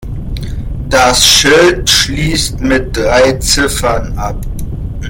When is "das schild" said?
0.89-1.87